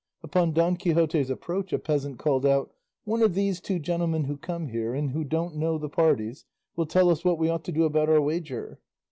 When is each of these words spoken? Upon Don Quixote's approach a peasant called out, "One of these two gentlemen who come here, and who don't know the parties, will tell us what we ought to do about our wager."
Upon 0.23 0.51
Don 0.51 0.77
Quixote's 0.77 1.29
approach 1.29 1.71
a 1.71 1.77
peasant 1.77 2.17
called 2.17 2.43
out, 2.43 2.73
"One 3.03 3.21
of 3.21 3.35
these 3.35 3.61
two 3.61 3.77
gentlemen 3.77 4.23
who 4.23 4.35
come 4.35 4.65
here, 4.65 4.95
and 4.95 5.11
who 5.11 5.23
don't 5.23 5.57
know 5.57 5.77
the 5.77 5.89
parties, 5.89 6.43
will 6.75 6.87
tell 6.87 7.11
us 7.11 7.23
what 7.23 7.37
we 7.37 7.49
ought 7.49 7.63
to 7.65 7.71
do 7.71 7.83
about 7.83 8.09
our 8.09 8.19
wager." 8.19 8.79